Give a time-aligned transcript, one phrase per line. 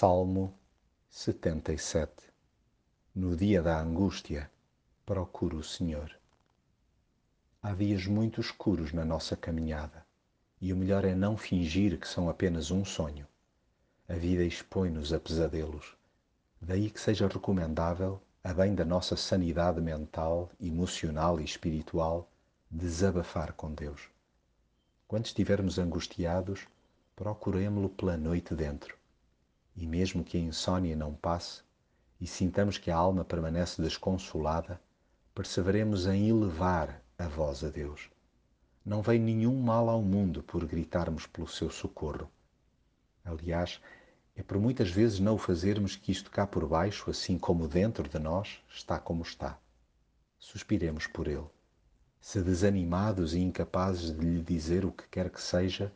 [0.00, 0.58] Salmo
[1.10, 2.10] 77
[3.14, 4.50] No dia da angústia,
[5.04, 6.18] procuro o Senhor.
[7.62, 10.06] Há dias muito escuros na nossa caminhada
[10.58, 13.26] e o melhor é não fingir que são apenas um sonho.
[14.08, 15.94] A vida expõe-nos a pesadelos.
[16.62, 22.26] Daí que seja recomendável, a bem da nossa sanidade mental, emocional e espiritual,
[22.70, 24.08] desabafar com Deus.
[25.06, 26.66] Quando estivermos angustiados,
[27.14, 28.98] procuremo-lo pela noite dentro
[29.76, 31.62] e mesmo que a insônia não passe
[32.20, 34.80] e sintamos que a alma permanece desconsolada,
[35.34, 38.10] perseveremos em elevar a voz a Deus.
[38.84, 42.30] Não vem nenhum mal ao mundo por gritarmos pelo seu socorro.
[43.24, 43.80] Aliás,
[44.36, 48.08] é por muitas vezes não o fazermos que isto cá por baixo, assim como dentro
[48.08, 49.58] de nós, está como está.
[50.38, 51.46] Suspiremos por ele.
[52.20, 55.92] Se desanimados e incapazes de lhe dizer o que quer que seja,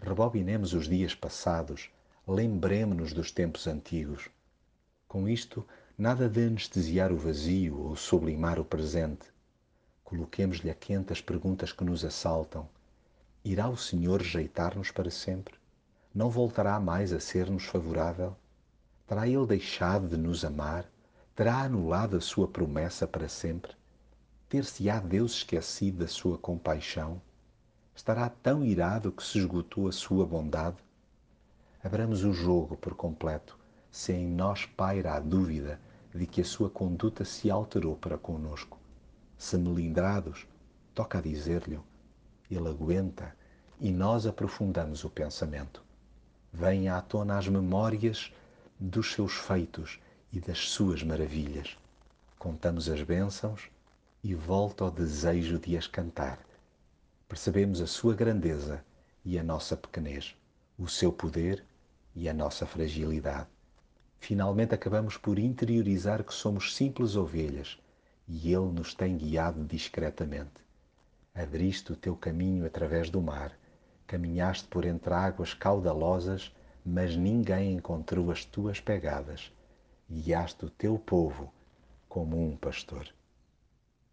[0.00, 1.90] rebobinemos os dias passados,
[2.28, 4.28] lembremo-nos dos tempos antigos.
[5.06, 5.64] Com isto,
[5.96, 9.28] nada de anestesiar o vazio ou sublimar o presente.
[10.02, 12.68] Coloquemos-lhe a quente as perguntas que nos assaltam.
[13.44, 15.54] Irá o Senhor rejeitar-nos para sempre?
[16.12, 18.36] Não voltará mais a ser-nos favorável?
[19.06, 20.84] Terá Ele deixado de nos amar?
[21.32, 23.72] Terá anulado a sua promessa para sempre?
[24.48, 27.22] Ter-se-á Deus esquecido da sua compaixão?
[27.94, 30.85] Estará tão irado que se esgotou a sua bondade?
[31.86, 33.56] Abramos o jogo por completo,
[33.92, 35.80] se em nós paira a dúvida
[36.12, 38.76] de que a sua conduta se alterou para conosco.
[39.38, 40.48] Se melindrados,
[40.92, 41.78] toca dizer-lhe,
[42.50, 43.36] ele aguenta
[43.78, 45.80] e nós aprofundamos o pensamento.
[46.52, 48.32] Vêm à tona as memórias
[48.80, 50.00] dos seus feitos
[50.32, 51.78] e das suas maravilhas.
[52.36, 53.70] Contamos as bênçãos
[54.24, 56.40] e volta o desejo de as cantar.
[57.28, 58.84] Percebemos a sua grandeza
[59.24, 60.34] e a nossa pequenez,
[60.76, 61.64] o seu poder
[62.16, 63.46] e a nossa fragilidade.
[64.18, 67.78] Finalmente acabamos por interiorizar que somos simples ovelhas
[68.26, 70.64] e Ele nos tem guiado discretamente.
[71.34, 73.52] Abriste o teu caminho através do mar,
[74.06, 76.50] caminhaste por entre águas caudalosas,
[76.84, 79.52] mas ninguém encontrou as tuas pegadas.
[80.10, 81.52] Guiaste o teu povo
[82.08, 83.06] como um pastor.